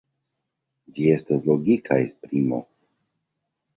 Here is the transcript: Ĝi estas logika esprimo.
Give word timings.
Ĝi 0.95 1.11
estas 1.17 1.45
logika 1.51 1.99
esprimo. 2.07 2.63